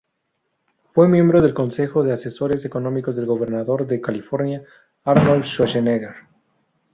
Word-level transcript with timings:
Fue 0.95 1.07
miembro 1.07 1.43
del 1.43 1.53
Consejo 1.53 2.01
de 2.01 2.11
Asesores 2.11 2.65
Económicos 2.65 3.15
del 3.15 3.27
gobernador 3.27 3.85
de 3.85 4.01
California 4.01 4.63
Arnold 5.03 5.43
Schwarzenegger. 5.43 6.15